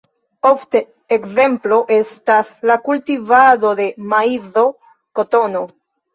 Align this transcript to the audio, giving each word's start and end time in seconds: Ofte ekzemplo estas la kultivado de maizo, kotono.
Ofte 0.51 0.79
ekzemplo 1.17 1.77
estas 1.97 2.49
la 2.71 2.79
kultivado 2.89 3.75
de 3.83 3.87
maizo, 4.15 4.67
kotono. 5.23 5.65